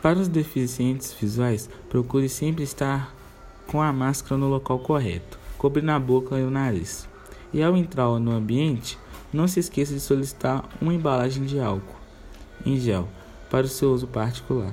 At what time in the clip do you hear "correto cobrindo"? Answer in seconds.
4.78-5.90